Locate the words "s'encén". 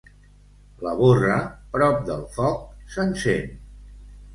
2.97-3.51